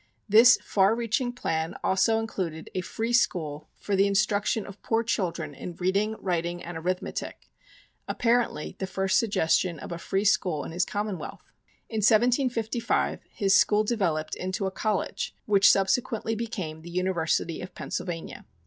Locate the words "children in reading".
5.03-6.15